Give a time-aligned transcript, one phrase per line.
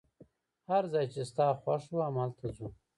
[0.69, 2.67] هر ځای چي ستا خوښ وو، همالته ځو.